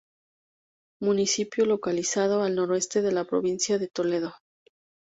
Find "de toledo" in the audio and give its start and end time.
3.77-4.33